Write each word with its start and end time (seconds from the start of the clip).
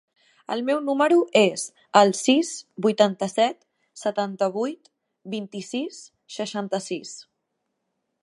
El 0.53 0.61
meu 0.67 0.79
número 0.85 1.17
es 1.41 1.65
el 2.01 2.13
sis, 2.19 2.53
vuitanta-set, 2.85 3.59
setanta-vuit, 4.05 4.91
vint-i-sis, 5.37 5.99
seixanta-sis. 6.39 7.15